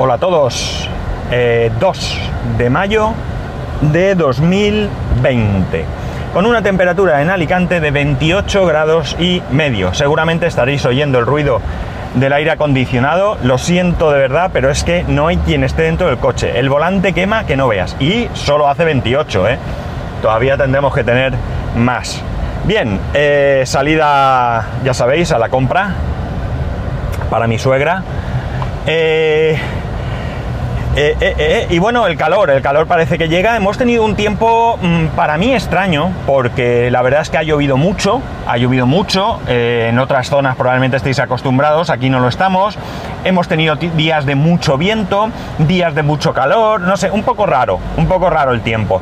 [0.00, 0.88] Hola a todos.
[1.32, 2.18] Eh, 2
[2.56, 3.14] de mayo
[3.80, 5.84] de 2020.
[6.32, 9.92] Con una temperatura en Alicante de 28 grados y medio.
[9.94, 11.60] Seguramente estaréis oyendo el ruido
[12.14, 13.38] del aire acondicionado.
[13.42, 16.60] Lo siento de verdad, pero es que no hay quien esté dentro del coche.
[16.60, 17.96] El volante quema que no veas.
[17.98, 19.58] Y solo hace 28, ¿eh?
[20.22, 21.32] Todavía tendremos que tener
[21.76, 22.22] más.
[22.66, 25.90] Bien, eh, salida, ya sabéis, a la compra
[27.28, 28.04] para mi suegra.
[28.86, 29.58] Eh,
[31.00, 33.54] eh, eh, eh, y bueno, el calor, el calor parece que llega.
[33.54, 37.76] Hemos tenido un tiempo mm, para mí extraño, porque la verdad es que ha llovido
[37.76, 39.38] mucho, ha llovido mucho.
[39.46, 42.76] en otras zonas probablemente estéis acostumbrados, aquí no lo estamos.
[43.22, 47.78] Hemos tenido días de mucho viento, días de mucho calor, no sé, un poco raro,
[47.96, 49.00] un poco raro el tiempo.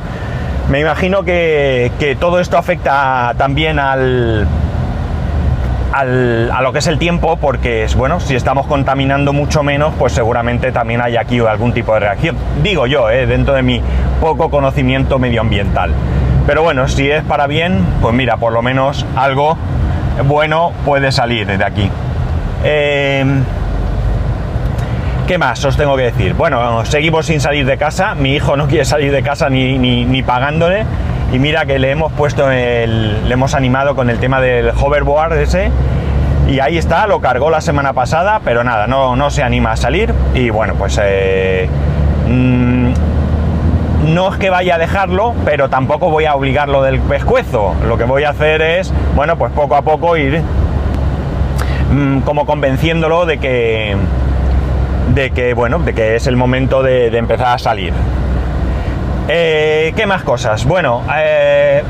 [0.69, 4.47] Me imagino que, que todo esto afecta también al,
[6.01, 10.13] a lo que es el tiempo, porque es bueno, si estamos contaminando mucho menos, pues
[10.13, 12.35] seguramente también hay aquí algún tipo de reacción.
[12.63, 13.81] Digo yo, eh, dentro de mi
[14.21, 15.91] poco conocimiento medioambiental.
[16.45, 19.57] Pero bueno, si es para bien, pues mira, por lo menos algo
[20.25, 21.89] bueno puede salir de aquí.
[22.63, 23.25] Eh,
[25.27, 26.33] ¿Qué más os tengo que decir?
[26.35, 28.15] Bueno, seguimos sin salir de casa.
[28.15, 30.85] Mi hijo no quiere salir de casa ni- ni pagándole.
[31.33, 33.27] Y mira que le hemos puesto el.
[33.27, 35.71] le hemos animado con el tema del hoverboard ese.
[36.47, 39.77] Y ahí está, lo cargó la semana pasada, pero nada, no, no se anima a
[39.77, 40.13] salir.
[40.33, 40.99] Y bueno, pues.
[41.03, 41.67] eh,
[42.27, 42.93] mm,
[44.13, 47.73] no es que vaya a dejarlo, pero tampoco voy a obligarlo del pescuezo.
[47.87, 50.41] Lo que voy a hacer es, bueno, pues poco a poco ir
[51.91, 53.97] mm, como convenciéndolo de que
[55.13, 57.93] de que bueno, de que es el momento de, de empezar a salir.
[59.29, 60.65] Eh, ¿Qué más cosas?
[60.65, 61.83] Bueno, eh,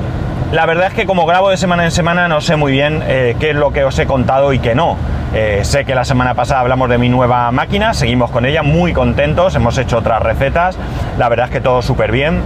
[0.51, 3.35] la verdad es que como grabo de semana en semana no sé muy bien eh,
[3.39, 4.97] qué es lo que os he contado y qué no.
[5.35, 8.93] Eh, sé que la semana pasada hablamos de mi nueva máquina, seguimos con ella muy
[8.93, 10.77] contentos, hemos hecho otras recetas,
[11.17, 12.41] la verdad es que todo súper bien.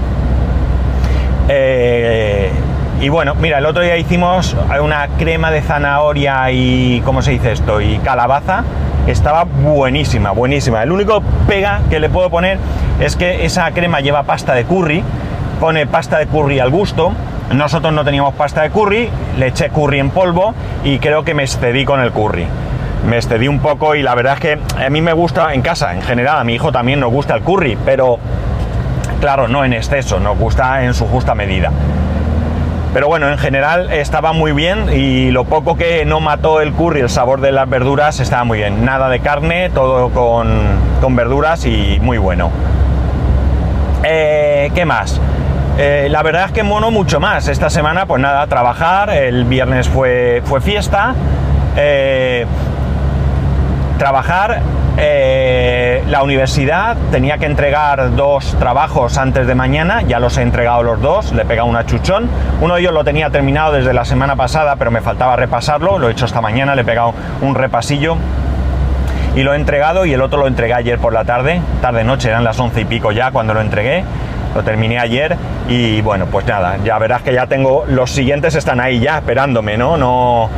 [3.02, 7.52] Y bueno, mira, el otro día hicimos una crema de zanahoria y, ¿cómo se dice
[7.52, 7.82] esto?
[7.82, 8.64] Y calabaza.
[9.08, 10.84] Estaba buenísima, buenísima.
[10.84, 12.60] El único pega que le puedo poner
[13.00, 15.04] es que esa crema lleva pasta de curry,
[15.60, 17.12] pone pasta de curry al gusto.
[17.52, 20.54] Nosotros no teníamos pasta de curry, le eché curry en polvo
[20.84, 22.46] y creo que me excedí con el curry.
[23.10, 25.92] Me excedí un poco y la verdad es que a mí me gusta en casa,
[25.96, 28.20] en general, a mi hijo también nos gusta el curry, pero
[29.20, 31.72] claro, no en exceso, nos gusta en su justa medida.
[32.94, 37.00] Pero bueno, en general estaba muy bien y lo poco que no mató el curry,
[37.00, 38.84] el sabor de las verduras, estaba muy bien.
[38.84, 40.50] Nada de carne, todo con,
[41.00, 42.52] con verduras y muy bueno.
[44.04, 45.22] Eh, ¿Qué más?
[45.78, 47.48] Eh, la verdad es que mono mucho más.
[47.48, 49.10] Esta semana, pues nada, trabajar.
[49.10, 51.16] El viernes fue, fue fiesta.
[51.78, 52.46] Eh,
[53.98, 54.62] trabajar.
[54.98, 60.84] Eh, la universidad tenía que entregar dos trabajos antes de mañana, ya los he entregado
[60.84, 62.30] los dos, le he pegado una chuchón.
[62.60, 66.10] Uno de ellos lo tenía terminado desde la semana pasada, pero me faltaba repasarlo, lo
[66.10, 68.18] he hecho esta mañana, le he pegado un repasillo
[69.36, 72.28] y lo he entregado y el otro lo entregué ayer por la tarde, tarde noche,
[72.30, 74.04] eran las once y pico ya cuando lo entregué,
[74.54, 75.38] lo terminé ayer
[75.70, 79.78] y bueno, pues nada, ya verás que ya tengo, los siguientes están ahí ya esperándome,
[79.78, 79.96] ¿no?
[79.96, 80.50] No,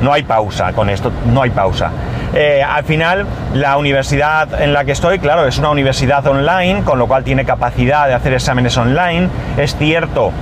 [0.00, 1.90] no hay pausa con esto, no hay pausa.
[2.34, 6.98] Eh, al final, la universidad en la que estoy, claro, es una universidad online, con
[6.98, 9.28] lo cual tiene capacidad de hacer exámenes online.
[9.56, 10.32] Es cierto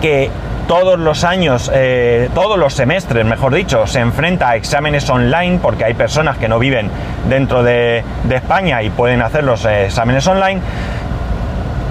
[0.00, 0.30] que
[0.66, 5.84] todos los años, eh, todos los semestres, mejor dicho, se enfrenta a exámenes online porque
[5.84, 6.90] hay personas que no viven
[7.28, 10.60] dentro de, España y pueden hacer los eh, exámenes online,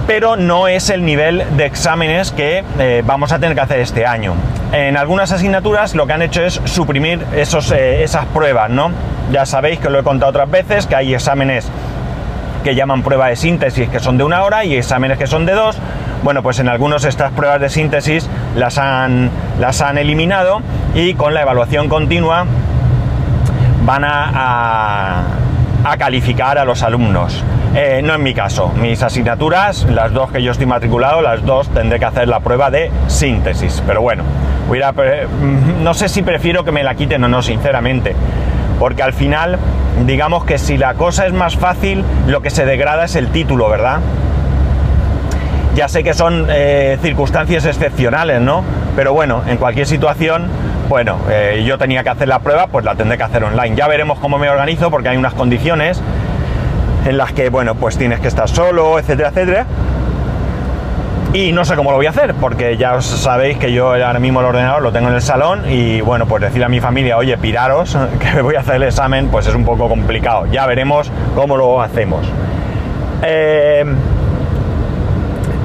[0.06, 4.06] pero no es el nivel de exámenes que eh, vamos a tener que hacer este
[4.06, 4.34] año.
[4.72, 8.90] En algunas asignaturas lo que han hecho es suprimir esos, eh, esas pruebas, ¿no?
[9.32, 11.68] Ya sabéis que lo he contado otras veces, que hay exámenes
[12.62, 15.52] que llaman prueba de síntesis que son de una hora y exámenes que son de
[15.52, 15.76] dos.
[16.22, 19.30] Bueno, pues en algunos estas pruebas de síntesis las han,
[19.60, 20.60] las han eliminado
[20.94, 22.44] y con la evaluación continua
[23.84, 25.22] van a, a-
[25.92, 27.44] a calificar a los alumnos.
[27.78, 31.68] Eh, no en mi caso, mis asignaturas, las dos que yo estoy matriculado, las dos
[31.68, 33.82] tendré que hacer la prueba de síntesis.
[33.86, 38.16] Pero bueno, mm, no sé si prefiero que me la quiten o no, sinceramente.
[38.78, 39.58] Porque al final,
[40.06, 43.68] digamos que si la cosa es más fácil, lo que se degrada es el título,
[43.68, 43.98] ¿verdad?
[45.74, 48.64] Ya sé que son eh, circunstancias excepcionales, ¿no?
[48.96, 50.46] Pero bueno, en cualquier situación,
[50.88, 53.76] bueno, eh, yo tenía que hacer la prueba, pues la tendré que hacer online.
[53.76, 56.00] Ya veremos cómo me organizo, porque hay unas condiciones
[57.06, 59.66] en las que, bueno, pues tienes que estar solo, etcétera, etcétera.
[61.32, 64.18] Y no sé cómo lo voy a hacer, porque ya os sabéis que yo ahora
[64.18, 67.16] mismo el ordenador lo tengo en el salón y bueno, pues decir a mi familia,
[67.18, 70.46] oye, piraros, que voy a hacer el examen, pues es un poco complicado.
[70.46, 72.26] Ya veremos cómo lo hacemos.
[73.22, 73.84] Eh,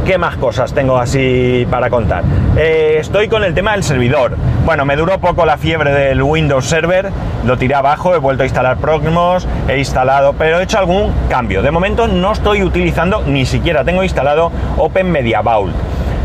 [0.05, 2.23] ¿Qué más cosas tengo así para contar?
[2.57, 4.35] Eh, estoy con el tema del servidor.
[4.65, 7.11] Bueno, me duró poco la fiebre del Windows Server,
[7.45, 11.61] lo tiré abajo, he vuelto a instalar Proxmos, he instalado, pero he hecho algún cambio.
[11.61, 15.75] De momento no estoy utilizando, ni siquiera tengo instalado Open Media Vault,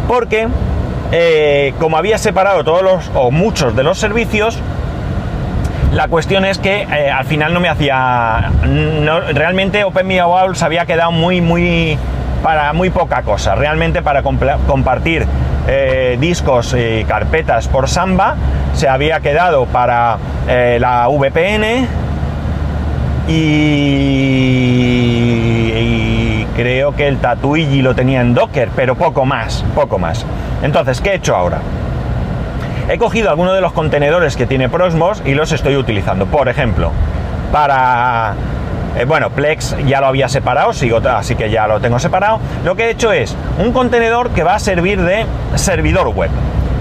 [0.08, 0.48] porque
[1.12, 4.58] eh, como había separado todos los, o muchos de los servicios,
[5.92, 8.50] la cuestión es que eh, al final no me hacía.
[9.34, 11.98] realmente Open Media Vault se había quedado muy, muy
[12.42, 13.54] para muy poca cosa.
[13.54, 15.26] Realmente para compartir
[15.68, 18.36] eh, discos y carpetas por Samba
[18.74, 20.18] se había quedado para
[20.48, 21.88] eh, la VPN
[23.28, 23.66] y,
[26.54, 30.24] creo que el Tatuigi lo tenía en Docker, pero poco más, poco más.
[30.62, 31.58] Entonces, ¿qué he hecho ahora?
[32.88, 36.26] He cogido algunos de los contenedores que tiene Prosmos y los estoy utilizando.
[36.26, 36.92] Por ejemplo,
[37.50, 38.34] para
[38.96, 42.40] eh, bueno, Plex ya lo había separado, así que ya lo tengo separado.
[42.64, 46.30] Lo que he hecho es un contenedor que va a servir de servidor web.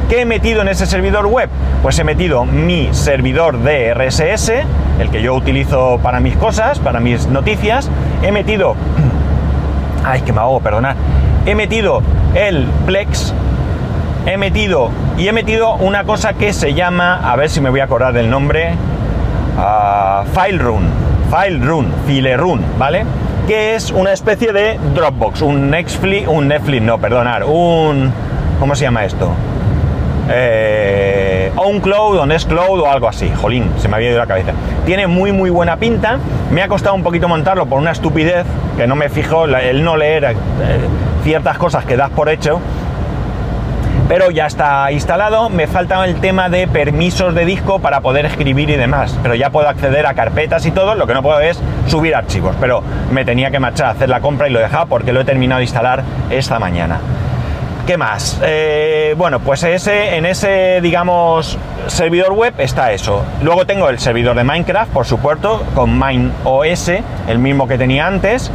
[0.09, 1.49] ¿Qué he metido en ese servidor web?
[1.81, 4.51] Pues he metido mi servidor de RSS,
[4.99, 7.89] el que yo utilizo para mis cosas, para mis noticias.
[8.23, 8.75] He metido...
[10.05, 10.95] Ay, que me hago, perdonad.
[11.45, 12.01] He metido
[12.33, 13.33] el Plex.
[14.25, 14.89] He metido...
[15.17, 17.19] Y he metido una cosa que se llama...
[17.29, 18.73] A ver si me voy a acordar del nombre.
[19.57, 20.23] Uh,
[21.35, 23.05] FileRun FileRun, FileRun, ¿vale?
[23.45, 28.11] Que es una especie de Dropbox, un Netflix, un Netflix, no, perdonar, un...
[28.59, 29.31] ¿Cómo se llama esto?
[30.29, 33.29] Eh, OwnCloud o Nextcloud o algo así.
[33.35, 34.53] Jolín, se me había ido la cabeza.
[34.85, 36.19] Tiene muy muy buena pinta.
[36.51, 38.45] Me ha costado un poquito montarlo por una estupidez
[38.77, 40.35] que no me fijo, el no leer eh,
[41.23, 42.61] ciertas cosas que das por hecho
[44.07, 45.49] pero ya está instalado.
[45.49, 49.49] Me falta el tema de permisos de disco para poder escribir y demás, pero ya
[49.49, 50.95] puedo acceder a carpetas y todo.
[50.95, 54.21] Lo que no puedo es subir archivos, pero me tenía que marchar a hacer la
[54.21, 56.99] compra y lo he dejado porque lo he terminado de instalar esta mañana.
[57.85, 58.39] ¿Qué más?
[58.41, 61.55] Eh, bueno, pues en ese, digamos,
[61.85, 63.23] servidor web está eso.
[63.43, 66.91] Luego tengo el servidor de Minecraft, por supuesto, con MineOS,
[67.27, 68.49] el mismo que tenía antes.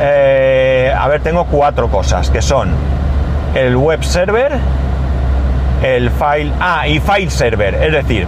[0.00, 2.70] Eh, a ver, tengo cuatro cosas, que son
[3.54, 4.52] el web server,
[5.82, 8.26] el file, ah, y file server, es decir,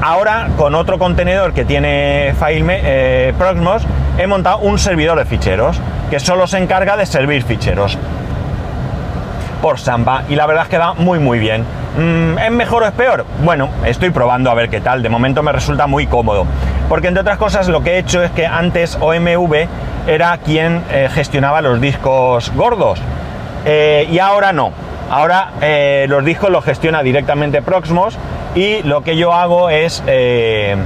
[0.00, 3.82] ahora con otro contenedor que tiene file eh, Proxmos,
[4.18, 5.80] he montado un servidor de ficheros
[6.10, 7.96] que solo se encarga de servir ficheros
[9.62, 11.64] por Samba y la verdad es que va muy muy bien.
[11.96, 13.24] Mm, ¿Es mejor o es peor?
[13.44, 15.02] Bueno, estoy probando a ver qué tal.
[15.02, 16.46] De momento me resulta muy cómodo.
[16.88, 19.68] Porque entre otras cosas lo que he hecho es que antes OMV
[20.06, 23.00] era quien eh, gestionaba los discos gordos.
[23.64, 24.72] Eh, y ahora no.
[25.10, 28.16] Ahora eh, los discos los gestiona directamente Proxmos
[28.54, 30.76] y lo que yo hago es eh,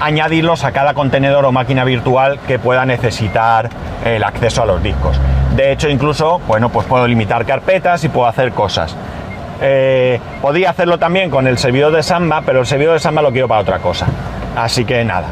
[0.00, 3.68] añadirlos a cada contenedor o máquina virtual que pueda necesitar
[4.04, 5.20] el acceso a los discos.
[5.56, 8.96] De hecho, incluso, bueno, pues puedo limitar carpetas y puedo hacer cosas.
[10.40, 13.48] podría hacerlo también con el servidor de Samba, pero el servidor de Samba lo quiero
[13.48, 14.06] para otra cosa.
[14.56, 15.26] Así que nada.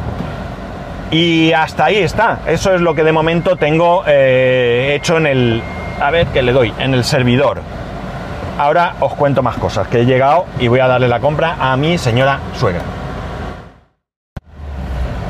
[1.10, 2.40] Y hasta ahí está.
[2.46, 5.62] Eso es lo que de momento tengo hecho en el,
[6.00, 7.60] a ver que le doy en el servidor.
[8.58, 11.76] Ahora os cuento más cosas, que he llegado y voy a darle la compra a
[11.76, 12.82] mi señora suegra.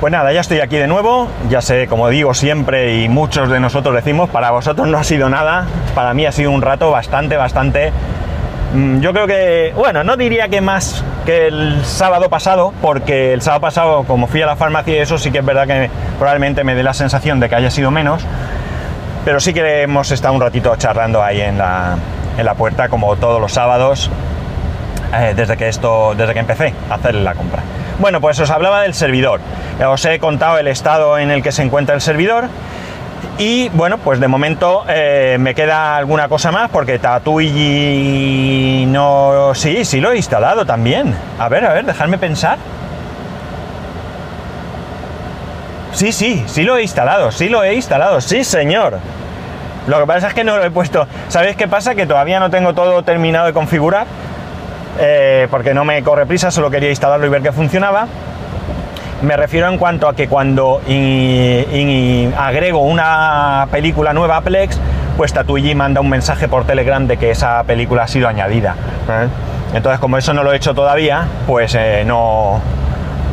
[0.01, 3.59] Pues nada, ya estoy aquí de nuevo, ya sé, como digo siempre y muchos de
[3.59, 7.37] nosotros decimos, para vosotros no ha sido nada, para mí ha sido un rato bastante,
[7.37, 7.93] bastante...
[8.75, 13.43] Mm, yo creo que, bueno, no diría que más que el sábado pasado, porque el
[13.43, 16.63] sábado pasado, como fui a la farmacia y eso, sí que es verdad que probablemente
[16.63, 18.25] me dé la sensación de que haya sido menos,
[19.25, 21.97] pero sí que hemos estado un ratito charlando ahí en la,
[22.57, 24.11] puerta, como todos los sábados,
[25.15, 27.63] eh, desde que esto, desde que empecé a hacer la compra.
[27.99, 29.41] Bueno, pues os hablaba del servidor.
[29.85, 32.49] Os he contado el estado en el que se encuentra el servidor.
[33.39, 39.53] Y bueno, pues de momento eh, me queda alguna cosa más porque Tatuigi no.
[39.55, 41.15] Sí, sí lo he instalado también.
[41.39, 42.59] A ver, a ver, dejadme pensar.
[45.99, 49.01] Sí, sí, sí lo he instalado, sí lo he instalado, sí señor.
[49.89, 51.09] Lo que pasa es que no lo he puesto.
[51.27, 51.97] ¿Sabéis qué pasa?
[51.97, 54.07] Que todavía no tengo todo terminado de configurar.
[55.01, 58.07] Eh, porque no me corre prisa, solo quería instalarlo y ver que funcionaba.
[59.23, 60.81] Me refiero en cuanto a que cuando
[62.37, 64.79] agrego una película nueva a Plex,
[65.17, 68.77] pues Tatuigi manda un mensaje por Telegram de que esa película ha sido añadida.
[69.11, 69.27] ¿eh?
[69.75, 72.61] Entonces, como eso no lo he hecho todavía, pues eh, no,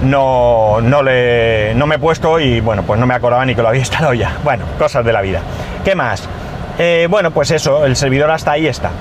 [0.03, 3.61] no, no, le, no me he puesto y bueno, pues no me acordaba ni que
[3.61, 4.37] lo había instalado ya.
[4.43, 5.41] Bueno, cosas de la vida.
[5.83, 6.27] ¿Qué más?
[6.77, 8.91] Eh, bueno, pues eso, el servidor hasta ahí está.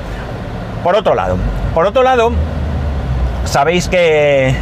[0.83, 1.37] Por otro lado,
[1.75, 2.31] por otro lado,
[3.45, 4.55] sabéis que,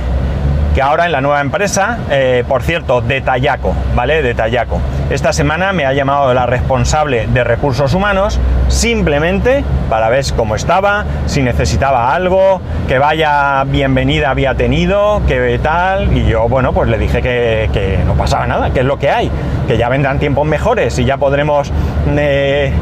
[0.74, 4.22] que ahora en la nueva empresa, eh, por cierto, de Tallaco, ¿vale?
[4.22, 4.80] De Tallaco.
[5.10, 11.04] Esta semana me ha llamado la responsable de recursos humanos simplemente para ver cómo estaba,
[11.26, 16.96] si necesitaba algo, que vaya bienvenida había tenido, que tal, y yo, bueno, pues le
[16.96, 19.30] dije que, no pasaba nada, que es lo que hay,
[19.68, 21.70] que ya vendrán tiempos mejores y ya podremos...
[22.16, 22.72] Eh,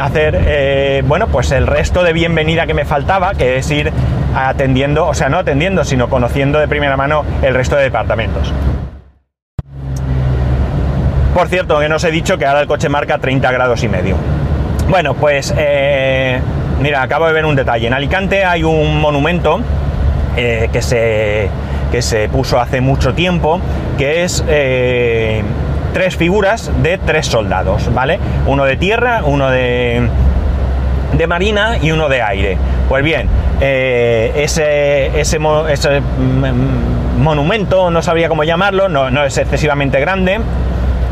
[0.00, 3.92] hacer, eh, bueno, pues el resto de bienvenida que me faltaba, que es ir
[4.34, 8.52] atendiendo, o sea, no atendiendo, sino conociendo de primera mano el resto de departamentos.
[11.34, 13.88] Por cierto, que no os he dicho que ahora el coche marca 30 grados y
[13.88, 14.16] medio.
[14.88, 16.40] Bueno, pues eh,
[16.80, 17.86] mira, acabo de ver un detalle.
[17.86, 19.60] En Alicante hay un monumento
[20.36, 21.48] eh, que, se,
[21.90, 23.60] que se puso hace mucho tiempo,
[23.96, 24.44] que es
[25.92, 28.18] tres figuras de tres soldados, ¿vale?
[28.46, 30.08] Uno de tierra, uno de,
[31.12, 32.58] de marina y uno de aire.
[32.88, 33.28] Pues bien,
[33.60, 35.38] eh, ese, ese,
[37.18, 40.40] monumento, no sabría cómo llamarlo, no, no es excesivamente grande,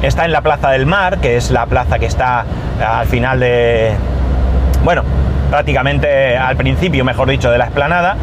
[0.02, 2.44] está en la Plaza del Mar, que es la plaza que está
[2.84, 3.92] al final de...
[4.82, 5.02] Bueno,
[5.50, 8.16] prácticamente al principio, mejor dicho, de la explanada.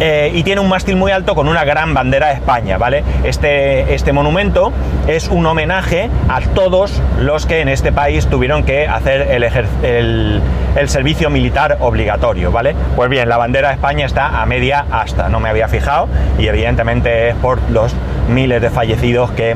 [0.00, 3.04] Eh, y tiene un mástil muy alto con una gran bandera de España, ¿vale?
[3.22, 4.72] Este, este monumento
[5.06, 10.40] es un homenaje a todos los que en este país tuvieron que hacer el,
[10.76, 12.74] el, servicio militar obligatorio, ¿vale?
[12.96, 16.46] Pues bien, la bandera de España está a media asta, no me había fijado, y
[16.46, 17.94] evidentemente es por los
[18.30, 19.54] miles de fallecidos que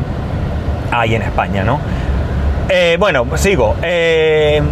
[0.91, 1.81] hay en España, ¿no?
[2.69, 3.77] Eh, bueno, sigo.
[3.83, 4.63] Eh,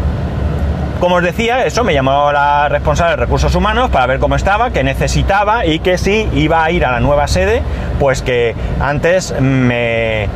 [1.03, 4.71] como os decía, eso me llamó la responsable de recursos humanos para ver cómo estaba,
[4.71, 7.61] qué necesitaba y que si iba a ir a la nueva sede,
[7.99, 10.29] pues que antes me,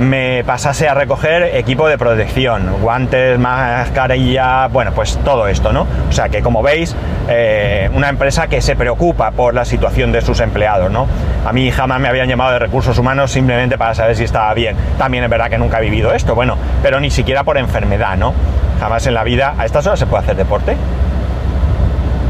[0.00, 5.86] me pasase a recoger equipo de protección, guantes, mascarilla, bueno, pues todo esto, ¿no?
[6.08, 6.94] O sea que como veis,
[7.28, 11.06] eh, una empresa que se preocupa por la situación de sus empleados, ¿no?
[11.46, 14.76] A mí jamás me habían llamado de recursos humanos simplemente para saber si estaba bien.
[14.98, 18.32] También es verdad que nunca he vivido esto, bueno, pero ni siquiera por enfermedad, ¿no?
[18.80, 19.54] Jamás en la vida.
[19.58, 20.76] ¿A estas horas se puede hacer deporte?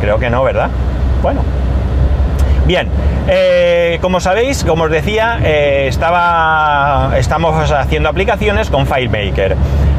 [0.00, 0.68] Creo que no, ¿verdad?
[1.22, 1.61] Bueno.
[2.66, 2.88] Bien,
[3.28, 9.56] eh, como sabéis, como os decía, eh, estaba, estamos haciendo aplicaciones con FileMaker.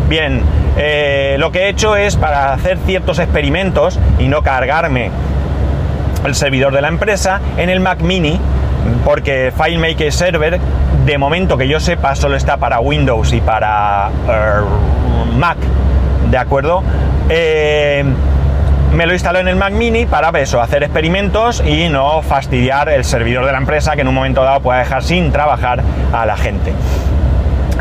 [0.08, 0.42] Bien,
[0.78, 5.12] eh, lo que he hecho es para hacer ciertos experimentos y no cargarme
[6.26, 8.40] el servidor de la empresa en el Mac Mini,
[9.04, 10.60] porque FileMaker Server,
[11.06, 14.10] de momento que yo sepa, solo está para Windows y para
[15.36, 15.58] Mac
[16.32, 16.82] ¿de acuerdo?
[18.94, 23.04] Me lo instaló en el Mac Mini para eso, hacer experimentos y no fastidiar el
[23.04, 25.82] servidor de la empresa que en un momento dado pueda dejar sin trabajar
[26.12, 26.74] a la gente.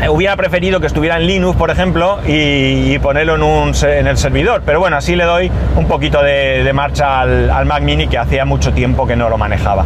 [0.01, 4.79] Eh, hubiera preferido que estuviera en Linux, por ejemplo, y, ponerlo en, el servidor, pero
[4.79, 9.05] bueno, así le doy un poquito de, marcha al, Mac Mini que hacía mucho tiempo
[9.05, 9.85] que no lo manejaba.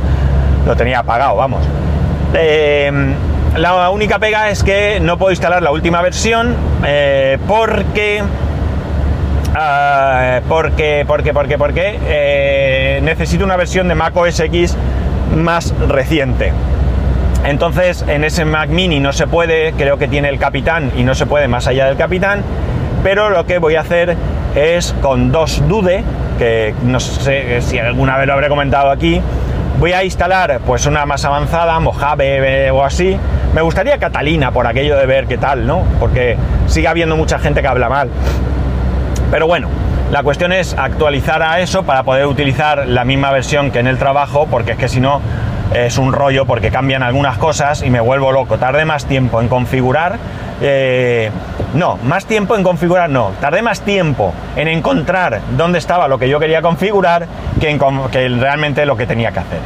[0.65, 1.62] Lo tenía apagado, vamos.
[2.34, 2.91] Eh,
[3.57, 6.55] la única pega es que no puedo instalar la última versión
[7.48, 8.22] porque
[9.59, 14.77] Ah, porque, porque, porque, porque eh, necesito una versión de Mac OS X
[15.35, 16.53] más reciente.
[17.43, 21.15] Entonces en ese Mac mini no se puede, creo que tiene el capitán y no
[21.15, 22.43] se puede más allá del capitán,
[23.01, 24.15] pero lo que voy a hacer
[24.53, 26.03] es con dos Dude,
[26.37, 29.19] que no sé si alguna vez lo habré comentado aquí,
[29.79, 33.17] voy a instalar pues una más avanzada, Mojave o así.
[33.55, 35.81] Me gustaría Catalina por aquello de ver qué tal, ¿no?
[35.99, 36.37] Porque
[36.67, 38.11] sigue habiendo mucha gente que habla mal.
[39.31, 39.67] Pero bueno,
[40.12, 43.98] la cuestión es actualizar a eso para poder utilizar la misma versión que en el
[43.98, 45.22] trabajo, porque es que si no
[45.74, 48.57] es un rollo porque cambian algunas cosas y me vuelvo loco.
[48.57, 50.17] Tardé más tiempo en configurar.
[50.62, 51.29] Eh,
[51.74, 53.31] no, más tiempo en configurar no.
[53.41, 57.27] Tardé más tiempo en encontrar dónde estaba lo que yo quería configurar
[57.60, 57.79] que, en,
[58.10, 59.60] que realmente lo que tenía que hacer.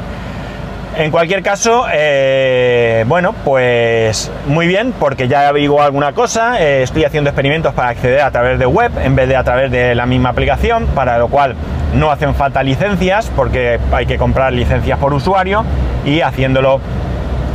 [0.97, 7.05] En cualquier caso, eh, bueno, pues muy bien, porque ya averiguo alguna cosa, eh, estoy
[7.05, 10.05] haciendo experimentos para acceder a través de web en vez de a través de la
[10.05, 11.55] misma aplicación, para lo cual
[11.95, 15.63] no hacen falta licencias, porque hay que comprar licencias por usuario
[16.05, 16.81] y haciéndolo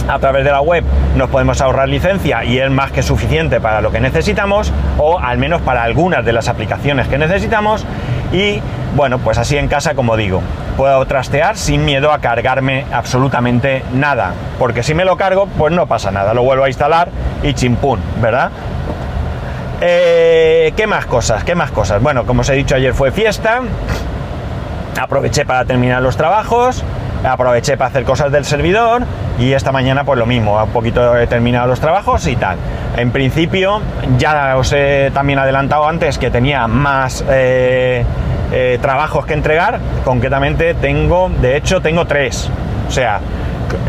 [0.09, 0.85] a través de la web
[1.17, 5.37] nos podemos ahorrar licencia y es más que suficiente para lo que necesitamos o al
[5.37, 7.85] menos para algunas de las aplicaciones que necesitamos
[8.33, 8.61] y
[8.95, 10.43] bueno pues así en casa como digo
[10.77, 15.87] puedo trastear sin miedo a cargarme absolutamente nada porque si me lo cargo pues no
[15.87, 17.09] pasa nada lo vuelvo a instalar
[17.43, 18.51] y chimpún verdad
[19.81, 21.45] eh, ¿Qué más cosas?
[21.45, 22.03] ¿Qué más cosas?
[22.03, 23.61] Bueno, como os he dicho ayer fue fiesta.
[24.99, 26.83] Aproveché para terminar los trabajos.
[27.25, 29.03] aproveché para hacer cosas del servidor
[29.39, 32.57] y esta mañana pues lo mismo, un poquito he terminado los trabajos y tal.
[32.97, 33.81] En principio
[34.17, 38.05] ya os he también adelantado antes que tenía más eh,
[38.53, 42.49] eh, trabajos que entregar, concretamente tengo, de hecho tengo tres,
[42.89, 43.21] o sea,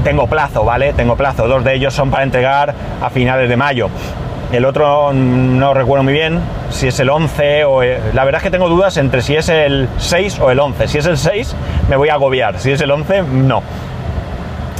[0.03, 0.93] tengo plazo, ¿vale?
[0.93, 3.89] Tengo plazo, dos de ellos son para entregar a finales de mayo.
[4.51, 7.81] El otro no recuerdo muy bien si es el 11 o...
[8.13, 10.87] La verdad es que tengo dudas entre si es el 6 o el 11.
[10.87, 11.55] Si es el 6
[11.89, 13.61] me voy a agobiar, si es el 11 no.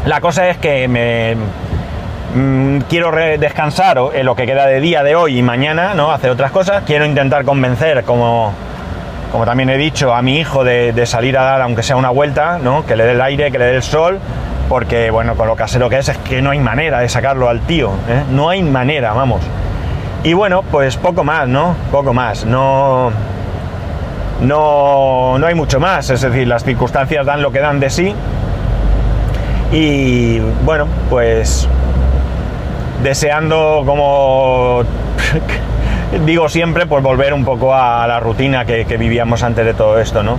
[0.06, 1.36] La cosa es que me...
[2.34, 6.12] Mm, quiero descansar en lo que queda de día de hoy y mañana, ¿no?
[6.12, 6.84] Hacer otras cosas.
[6.86, 8.54] Quiero intentar convencer, como,
[9.32, 12.60] como también he dicho, a mi hijo de, salir a dar, aunque sea una vuelta,
[12.62, 12.86] ¿no?
[12.86, 14.20] Que le dé el aire, que le dé el sol,
[14.70, 17.62] porque bueno, con lo casero que es, es que no hay manera de sacarlo al
[17.62, 18.24] tío, ¿eh?
[18.32, 19.42] no hay manera, vamos.
[20.24, 21.76] Y bueno, pues poco más, ¿no?
[21.92, 23.12] Poco más, no,
[24.42, 28.14] no, no hay mucho más, es decir, las circunstancias dan lo que dan de sí.
[29.72, 31.68] Y bueno, pues
[33.04, 34.84] deseando como
[36.26, 40.24] digo siempre, pues volver un poco a la rutina que, vivíamos antes de todo esto,
[40.24, 40.38] ¿no?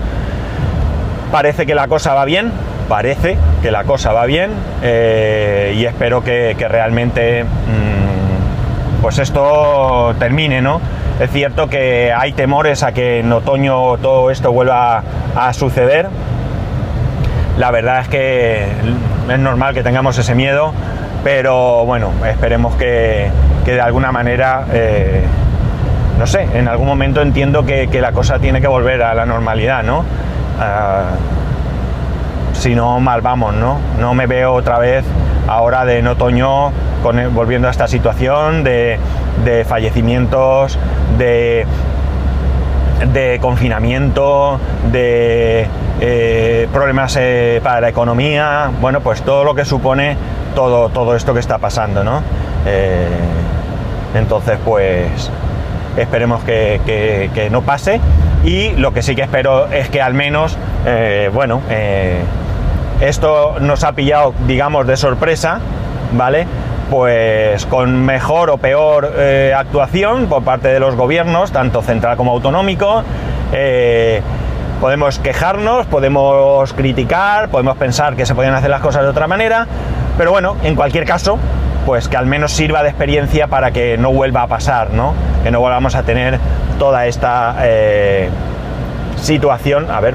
[1.30, 2.50] Parece que la cosa va bien,
[2.88, 4.50] parece que la cosa va bien
[4.82, 10.80] eh, y espero que, realmente mm, pues esto termine, ¿no?
[11.20, 15.02] Es cierto que hay temores a que en otoño todo esto vuelva
[15.34, 16.08] a suceder.
[17.58, 18.66] La verdad es que
[19.28, 20.72] es normal que tengamos ese miedo,
[21.24, 23.30] pero bueno, esperemos que,
[23.66, 25.24] de alguna manera, eh,
[26.18, 29.84] no sé, en algún momento entiendo que, la cosa tiene que volver a la normalidad,
[29.84, 30.04] ¿no?
[30.60, 31.10] Ah,
[32.52, 33.78] si no, mal vamos, ¿no?
[34.00, 35.04] No me veo otra vez
[35.46, 36.72] ahora de en otoño
[37.32, 38.98] volviendo a esta situación de,
[39.66, 40.76] fallecimientos,
[41.16, 41.64] de,
[43.12, 44.58] de confinamiento,
[44.90, 45.68] de
[46.00, 50.16] eh, problemas eh, para la economía, bueno, pues todo lo que supone
[50.54, 52.22] todo, todo esto que está pasando, ¿no?
[52.66, 53.06] Eh,
[54.14, 55.30] entonces, pues
[56.00, 58.00] esperemos que, no pase
[58.44, 60.56] y lo que sí que espero es que al menos,
[61.32, 61.62] bueno,
[63.00, 65.60] esto nos ha pillado, digamos, de sorpresa,
[66.12, 66.46] ¿vale?
[66.90, 72.32] Pues con mejor o peor eh, actuación por parte de los gobiernos, tanto central como
[72.32, 73.04] autonómico.
[73.52, 74.20] Eh,
[74.80, 79.66] podemos quejarnos, podemos criticar, podemos pensar que se podían hacer las cosas de otra manera,
[80.16, 81.38] pero bueno, en cualquier caso,
[81.86, 85.14] pues que al menos sirva de experiencia para que no vuelva a pasar, ¿no?
[85.50, 86.38] No volvamos a tener
[86.78, 88.28] toda esta eh,
[89.16, 89.90] situación.
[89.90, 90.14] A ver,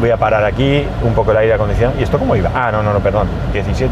[0.00, 1.98] voy a parar aquí un poco el aire acondicionado.
[1.98, 2.50] ¿Y esto cómo iba?
[2.54, 3.28] Ah, no, no, no, perdón.
[3.52, 3.90] 17.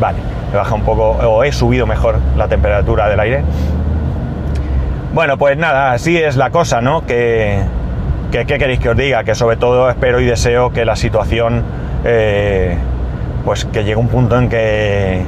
[0.00, 0.18] Vale,
[0.52, 3.44] he bajado un poco, o he subido mejor la temperatura del aire.
[5.14, 7.04] Bueno, pues nada, así es la cosa, ¿no?
[7.04, 7.62] Que,
[8.30, 9.24] ¿qué queréis que os diga?
[9.24, 11.62] Que sobre todo espero y deseo que la situación,
[12.04, 12.78] eh,
[13.44, 15.22] pues que llegue un punto en que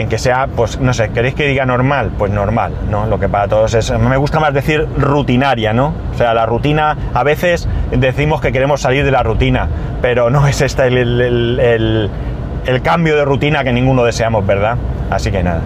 [0.00, 2.10] en que sea, pues no sé, ¿queréis que diga normal?
[2.18, 3.06] Pues normal, ¿no?
[3.06, 5.92] Lo que para todos es, me gusta más decir rutinaria, ¿no?
[6.12, 9.68] O sea, la rutina, a veces decimos que queremos salir de la rutina,
[10.00, 12.10] pero no es este el,
[12.82, 14.76] cambio de rutina que ninguno deseamos, ¿verdad?
[15.10, 15.60] Así que nada.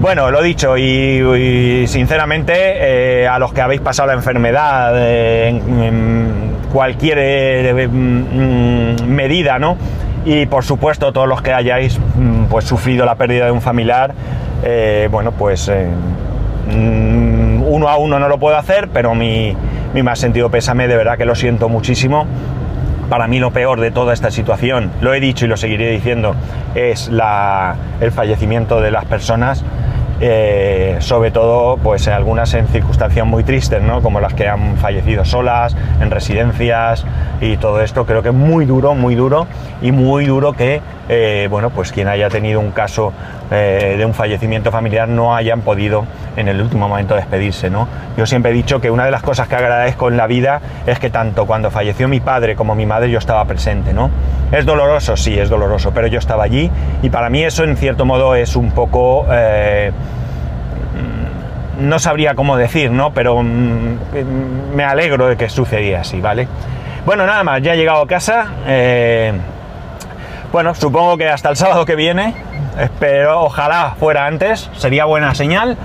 [0.00, 6.54] Bueno, lo dicho, y, sinceramente, eh, a los que habéis pasado la enfermedad, eh, en,
[6.72, 9.76] cualquier eh, mm, medida, ¿no?
[10.24, 14.14] Y por supuesto todos los que hayáis mm, pues sufrido la pérdida de un familiar
[14.62, 15.88] eh, bueno pues eh,
[16.70, 19.54] mm, uno a uno no lo puedo hacer pero mi,
[19.94, 22.26] mi más sentido pésame de verdad que lo siento muchísimo.
[23.08, 26.34] Para mí lo peor de toda esta situación, lo he dicho y lo seguiré diciendo,
[26.74, 29.62] es la, el fallecimiento de las personas
[30.20, 34.00] eh, sobre todo pues en algunas en circunstancias muy tristes, ¿no?
[34.00, 37.04] como las que han fallecido solas, en residencias
[37.40, 39.46] y todo esto, creo que es muy duro, muy duro
[39.82, 43.12] y muy duro que, eh, bueno, pues quien haya tenido un caso
[43.50, 47.86] eh, de un fallecimiento familiar no hayan podido en el último momento despedirse, ¿no?
[48.16, 50.98] Yo siempre he dicho que una de las cosas que agradezco en la vida es
[50.98, 54.10] que tanto cuando falleció mi padre como mi madre yo estaba presente, ¿no?
[54.50, 56.70] Es doloroso, sí, es doloroso, pero yo estaba allí
[57.02, 59.26] y para mí eso en cierto modo es un poco...
[61.78, 63.12] no sabría cómo decir, ¿no?
[63.12, 66.48] Pero mm, me alegro de que sucediera así, ¿vale?
[67.06, 68.46] Bueno, nada más, ya he llegado a casa.
[68.66, 69.32] Eh,
[70.52, 72.34] bueno, supongo que hasta el sábado que viene.
[72.78, 75.76] Espero, ojalá fuera antes, sería buena señal.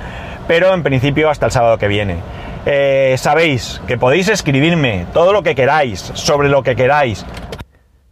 [0.47, 2.17] Pero en principio hasta el sábado que viene.
[2.65, 7.25] Eh, sabéis que podéis escribirme todo lo que queráis, sobre lo que queráis,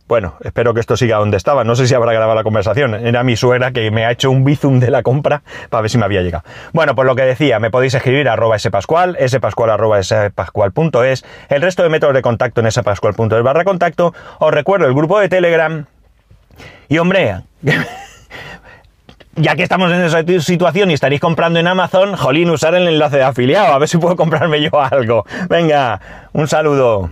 [0.07, 1.65] Bueno, espero que esto siga donde estaba.
[1.65, 2.95] No sé si habrá grabado la conversación.
[2.95, 5.97] Era mi suegra que me ha hecho un bizum de la compra para ver si
[5.97, 6.45] me había llegado.
[6.71, 11.83] Bueno, pues lo que decía, me podéis escribir arroba spascual, spascual arroba spascual.es, el resto
[11.83, 14.13] de métodos de contacto en spascual.es barra contacto.
[14.39, 15.85] Os recuerdo el grupo de Telegram.
[16.87, 17.41] Y hombre,
[19.35, 23.17] ya que estamos en esa situación y estaréis comprando en Amazon, jolín, usar el enlace
[23.17, 25.25] de afiliado, a ver si puedo comprarme yo algo.
[25.49, 25.99] Venga,
[26.31, 27.09] un saludo.